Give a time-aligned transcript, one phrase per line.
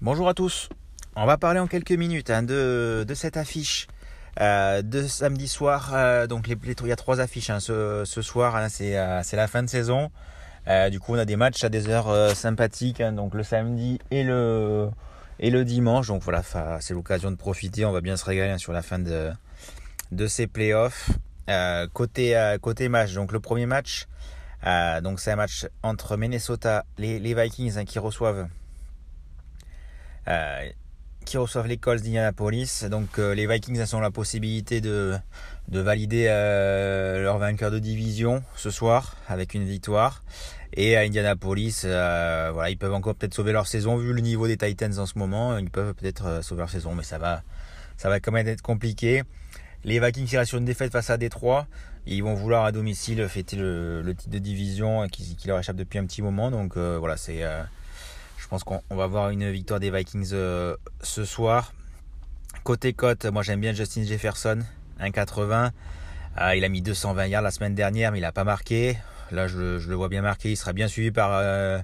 [0.00, 0.68] Bonjour à tous.
[1.16, 3.88] On va parler en quelques minutes hein, de, cette affiche
[4.40, 5.90] euh, de samedi soir.
[5.92, 8.54] Euh, donc il y a trois affiches hein, ce, soir.
[8.54, 10.10] Hein, euh, c'est, la fin de saison
[10.90, 13.02] du coup, on a des matchs à des heures sympathiques.
[13.02, 14.88] donc le samedi et le
[15.40, 16.08] et le dimanche.
[16.08, 16.42] Donc voilà,
[16.80, 17.84] c'est l'occasion de profiter.
[17.84, 21.10] On va bien se régaler sur la fin de ces playoffs.
[21.92, 23.14] côté côté match.
[23.14, 24.06] Donc le premier match.
[25.02, 28.48] donc c'est un match entre Minnesota, les, Vikings qui reçoivent
[30.28, 30.70] euh,
[31.24, 32.84] qui reçoivent les Colts d'Indianapolis.
[32.90, 35.14] Donc euh, les Vikings ont la possibilité de,
[35.68, 40.22] de valider euh, leur vainqueur de division ce soir avec une victoire.
[40.76, 44.56] Et à Indianapolis, voilà, ils peuvent encore peut-être sauver leur saison vu le niveau des
[44.56, 45.56] Titans en ce moment.
[45.56, 47.42] Ils peuvent peut-être sauver leur saison, mais ça va,
[47.96, 49.22] ça va quand même être compliqué.
[49.84, 51.68] Les Vikings qui restent sur une défaite face à Détroit.
[52.06, 56.06] Ils vont vouloir à domicile fêter le, titre de division qui, leur échappe depuis un
[56.06, 56.50] petit moment.
[56.50, 57.44] Donc voilà, c'est
[58.44, 61.72] je pense qu'on va voir une victoire des Vikings euh, ce soir.
[62.62, 64.58] Côté cote, moi j'aime bien Justin Jefferson,
[65.00, 65.70] 1,80.
[66.36, 68.98] Ah, il a mis 220 yards la semaine dernière, mais il n'a pas marqué.
[69.30, 70.50] Là, je, le vois bien marqué.
[70.50, 71.78] Il sera bien suivi par, euh,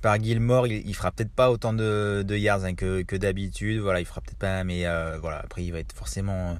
[0.00, 0.68] par Gilmore.
[0.68, 3.80] Il, ne fera peut-être pas autant de, yards hein, que, d'habitude.
[3.80, 5.40] Voilà, il fera peut-être pas, mais euh, voilà.
[5.40, 6.58] Après, il va être forcément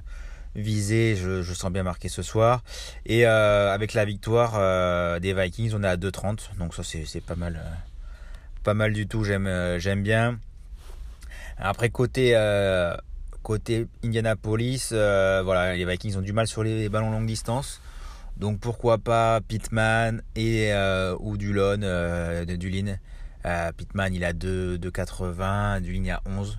[0.55, 1.15] visé.
[1.15, 2.61] Je, je sens bien marqué ce soir.
[3.05, 6.57] Et avec la victoire des Vikings, on est à 2,30.
[6.57, 7.61] Donc ça, c'est pas mal
[8.63, 10.39] pas mal du tout, j'aime euh, bien.
[11.57, 12.95] Après côté euh,
[13.43, 17.81] côté Indianapolis, euh, voilà, les Vikings ont du mal sur les ballons longue distance.
[18.37, 20.71] Donc pourquoi pas Pittman et
[21.19, 22.97] ou Dulon de Dulin.
[23.75, 26.57] Pittman il a 2,80, Dulin il a 11.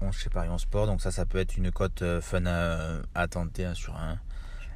[0.00, 3.66] 11 chez Paris en sport, donc ça ça peut être une cote fun à, tenter
[3.66, 4.18] hein, sur un,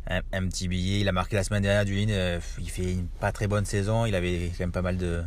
[0.09, 1.01] un, petit billet.
[1.01, 4.15] Il a marqué la semaine dernière Dulin, il fait une pas très bonne saison, il
[4.15, 5.25] avait quand même pas mal de,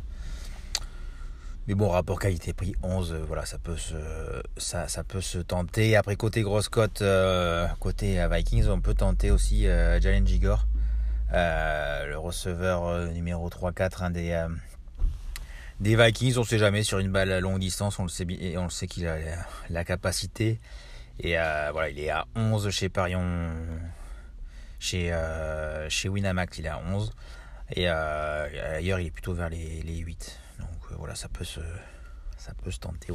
[1.67, 3.95] mais bon, rapport qualité-prix 11, euh, voilà, ça peut se,
[4.55, 5.95] ça, ça peut se tenter.
[5.95, 10.67] Après, côté grosse cote, euh, côté euh, Vikings, on peut tenter aussi Jalen Gigor,
[11.31, 14.45] le receveur numéro 3-4 des,
[15.79, 16.37] des Vikings.
[16.37, 18.27] On ne sait jamais, sur une balle à longue distance, on le sait,
[18.57, 19.17] on le sait qu'il a
[19.71, 20.59] la, capacité.
[21.19, 21.33] Et
[21.71, 23.49] voilà, il est à 11 chez Parion,
[24.77, 25.11] chez,
[25.89, 27.11] chez Winamax, il est à 11.
[27.75, 30.41] Et ailleurs, il est plutôt vers les, les 8
[30.97, 31.59] voilà, ça peut se,
[32.79, 33.13] tenter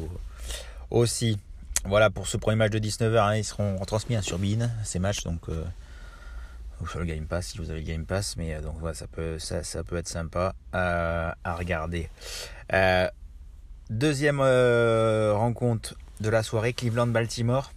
[0.91, 1.39] aussi.
[1.85, 4.99] Voilà pour ce premier match de 19h, hein, ils seront retransmis hein, sur Bean, ces
[4.99, 5.65] matchs, donc euh,
[6.87, 9.07] sur le Game Pass si vous avez le Game Pass, mais euh, donc voilà, ça
[9.07, 12.11] peut, ça, peut être sympa à, regarder.
[12.75, 13.09] Euh,
[13.89, 17.73] deuxième rencontre de la soirée, Cleveland-Baltimore.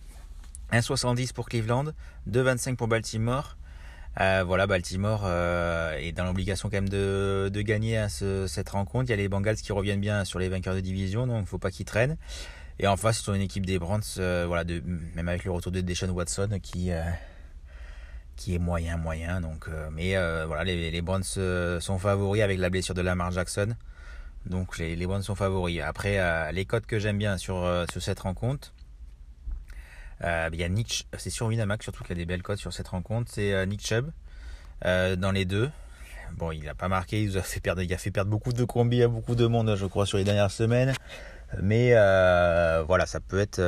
[0.74, 1.86] 1,70 pour Cleveland,
[2.30, 3.56] 2,25 pour Baltimore.
[4.22, 9.06] Euh, voilà, Baltimore euh, est dans l'obligation quand même de, de gagner à cette rencontre.
[9.06, 11.42] Il y a les Bengals qui reviennent bien sur les vainqueurs de division, donc il
[11.42, 12.18] ne faut pas qu'ils traînent.
[12.80, 14.64] Et en face, ils une équipe des Browns, euh, voilà,
[15.16, 16.92] même avec le retour de Deshaun Watson qui,
[18.36, 19.42] qui est moyen, moyen.
[19.42, 23.76] Donc, mais voilà, les, les Browns sont favoris avec la blessure de Lamar Jackson.
[24.46, 25.82] Donc les, les Browns sont favoris.
[25.82, 28.74] Après, les codes que j'aime bien sur, sur cette rencontre,
[30.24, 32.60] euh, il y a Nick, c'est sur Winamax surtout qu'il y a des belles cotes
[32.60, 33.32] sur cette rencontre.
[33.34, 34.12] C'est euh, Nick Chubb
[34.86, 35.70] euh, dans les deux.
[36.38, 38.64] Bon, il n'a pas marqué, il, a fait perdre, il a fait perdre beaucoup de
[38.64, 40.94] combis à beaucoup de monde, je crois, sur les dernières semaines.
[41.62, 41.92] Mais
[42.88, 43.62] voilà, ça peut être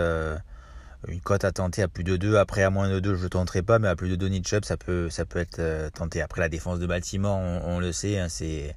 [1.07, 2.38] une cote à tenter à plus de 2.
[2.38, 4.47] Après, à moins de 2, je ne tenterai pas, mais à plus de 2 Nick
[4.47, 6.23] Chubb, ça peut, ça peut être tenté.
[6.23, 8.75] Après, la défense de Baltimore, on, le sait, hein, c'est.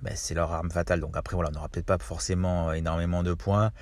[0.00, 1.00] Ben, c'est leur arme fatale.
[1.00, 3.72] Donc après, voilà, on n'aura peut-être pas forcément énormément de points.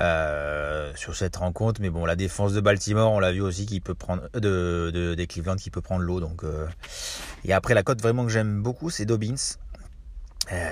[0.00, 1.80] Euh, sur cette rencontre.
[1.80, 5.14] Mais bon, la défense de Baltimore, on l'a vu aussi, qui peut prendre euh, de,
[5.14, 6.20] des Cleveland qui peut prendre l'eau.
[6.20, 6.68] Donc, euh.
[7.44, 9.56] et après la cote vraiment que j'aime beaucoup, c'est Dobbins.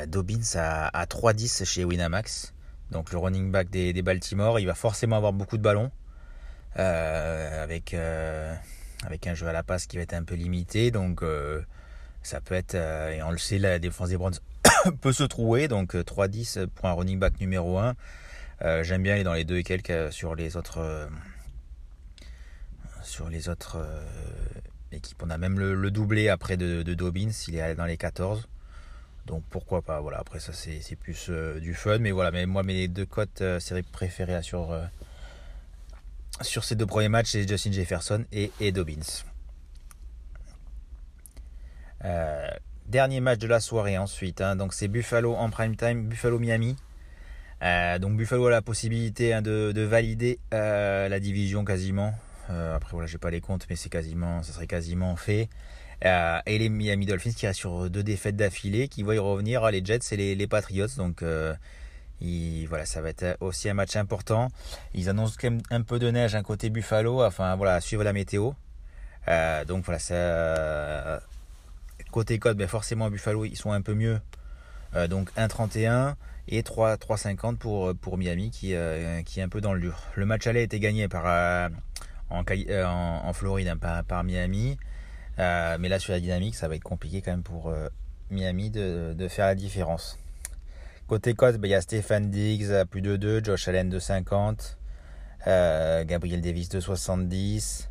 [0.06, 2.54] Dobbins à, à 3-10 chez Winamax.
[2.92, 5.90] Donc le running back des, des, Baltimore, il va forcément avoir beaucoup de ballons.
[6.76, 7.94] avec,
[9.04, 10.90] avec un jeu à la passe qui va être un peu limité.
[10.90, 11.22] Donc
[12.22, 14.38] ça peut être, et on le sait, la défense des Browns
[15.02, 15.68] peut se trouver.
[15.68, 17.94] Donc 3-10 pour un running back numéro 1.
[18.62, 21.06] Euh, j'aime bien aller dans les deux et quelques euh, sur les autres euh,
[23.02, 23.86] sur les autres
[24.90, 25.22] équipes.
[25.22, 28.48] On a même le, doublé après de, Dobbins, il est dans les 14.
[29.26, 31.30] Donc pourquoi pas, voilà, après ça c'est plus
[31.60, 31.98] du fun.
[31.98, 34.76] Mais voilà, mais moi mes deux cotes séries préférées sur,
[36.40, 39.22] sur ces deux premiers matchs, c'est Justin Jefferson et, et Dobbins.
[42.86, 44.56] dernier match de la soirée ensuite, hein.
[44.56, 46.76] donc c'est Buffalo en prime time, Buffalo Miami.
[47.62, 52.14] Euh, donc Buffalo a la possibilité hein, de, valider euh, la division quasiment.
[52.50, 55.48] Euh, après voilà, j'ai pas les comptes, mais c'est quasiment, ça serait quasiment fait.
[56.02, 60.00] et les Miami Dolphins qui restent sur deux défaites d'affilée, qui voient revenir les Jets
[60.12, 60.86] et les, Patriots.
[60.96, 61.22] Donc
[62.68, 64.48] voilà, ça va être aussi un match important.
[64.94, 68.12] Ils annoncent quand même un peu de neige un côté Buffalo, enfin voilà, suivre la
[68.12, 68.52] météo.
[69.66, 71.20] Donc voilà,
[72.12, 74.20] côté code, ben forcément Buffalo ils sont un peu mieux.
[74.96, 76.14] Euh, donc 1,31
[76.48, 79.98] et 3,50 pour, pour Miami qui, euh, qui est un peu dans le dur.
[80.14, 81.70] Le match aller a été gagné par,
[82.30, 84.78] en, Floride hein, par, Miami.
[85.38, 87.72] mais là sur la dynamique, ça va être compliqué quand même pour
[88.30, 90.18] Miami de, de faire la différence.
[91.08, 94.00] Côté cote, ben, il y a Stéphane Diggs à plus de 2, Josh Allen de
[94.00, 94.76] 50,
[95.46, 97.88] euh, Gabriel Davis de 70,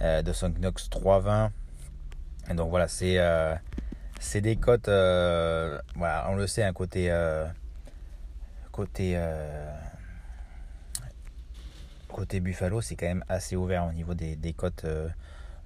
[0.00, 1.50] euh, de Knox 3,20.
[2.50, 3.18] Et donc voilà, c'est
[4.36, 7.12] euh, des cotes, euh, voilà, on le sait, un côté,
[8.72, 9.20] côté,
[12.08, 14.86] côté Buffalo, c'est quand même assez ouvert au niveau des, cotes,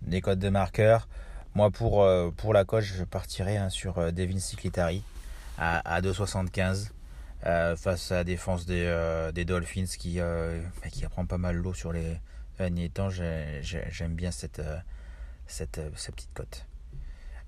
[0.03, 1.09] des cotes de marqueurs.
[1.55, 2.07] Moi, pour,
[2.37, 5.03] pour la cote, je partirai hein, sur Devin Siclitari
[5.59, 6.91] à, 2,75
[7.45, 11.57] euh, face à la défense des, euh, Dolphins qui, euh, bah, qui apprend pas mal
[11.57, 12.19] l'eau sur les
[12.59, 13.11] derniers temps.
[13.11, 14.63] J'aime bien cette,
[15.47, 16.67] cette, petite cote.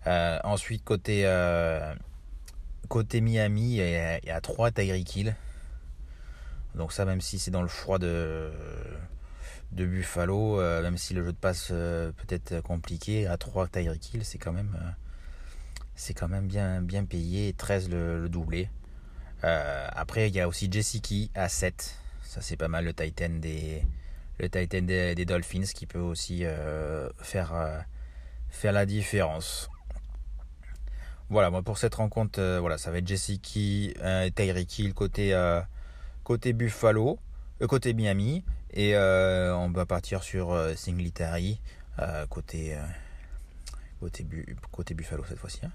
[0.06, 1.24] Ensuite, côté,
[2.88, 5.36] côté Miami, il y, a, 3 Tyreek Hill.
[6.74, 8.50] Donc ça, même si c'est dans le froid de,
[9.72, 14.24] de Buffalo, même si le jeu de passe peut être compliqué, à 3 Tyreek Hill,
[14.24, 14.76] c'est quand même
[16.14, 17.52] quand même bien, bien payé.
[17.52, 18.68] 13 le, doublé.
[19.44, 21.96] Euh, après, il y a aussi Jessica à 7.
[22.22, 23.82] Ça, c'est pas mal le Titan des,
[24.38, 27.78] le Titan des, Dolphins qui peut aussi euh, faire, euh,
[28.50, 29.70] faire la différence.
[31.30, 35.34] Voilà, moi pour cette rencontre, voilà, ça va être Jessica, Tyreek Hill côté,
[36.22, 37.18] côté Buffalo,
[37.66, 38.44] côté Miami.
[38.72, 41.60] Et on va partir sur Singletary
[42.28, 42.76] côté,
[44.70, 45.60] côté, Buffalo cette fois-ci.
[45.64, 45.70] Hein.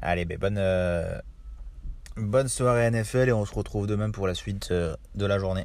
[0.00, 1.20] Allez, ben bonne, euh,
[2.16, 5.64] bonne soirée NFL et on se retrouve demain pour la suite euh, de la journée.